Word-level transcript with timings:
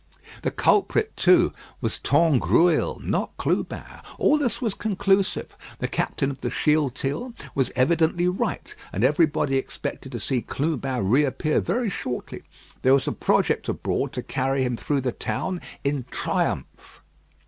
The 0.41 0.49
culprit, 0.49 1.15
too, 1.15 1.53
was 1.79 1.99
Tangrouille, 1.99 2.97
not 3.03 3.37
Clubin. 3.37 4.01
All 4.17 4.39
this 4.39 4.59
was 4.59 4.73
conclusive. 4.73 5.55
The 5.77 5.87
captain 5.87 6.31
of 6.31 6.41
the 6.41 6.49
Shealtiel 6.49 7.33
was 7.53 7.71
evidently 7.75 8.27
right, 8.27 8.75
and 8.91 9.03
everybody 9.03 9.57
expected 9.57 10.11
to 10.13 10.19
see 10.19 10.41
Clubin 10.41 11.07
reappear 11.07 11.59
very 11.61 11.91
shortly. 11.91 12.41
There 12.81 12.95
was 12.95 13.07
a 13.07 13.11
project 13.11 13.69
abroad 13.69 14.11
to 14.13 14.23
carry 14.23 14.63
him 14.63 14.75
through 14.75 15.01
the 15.01 15.11
town 15.11 15.61
in 15.83 16.05
triumph. 16.09 17.03